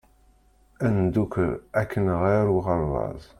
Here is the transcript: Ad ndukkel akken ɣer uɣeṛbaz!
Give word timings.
Ad 0.85 0.93
ndukkel 0.99 1.49
akken 1.81 2.05
ɣer 2.21 2.45
uɣeṛbaz! 2.55 3.23